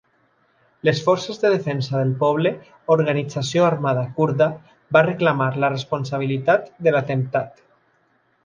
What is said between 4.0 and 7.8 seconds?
kurda, va reclamar la responsabilitat de l'atemptat.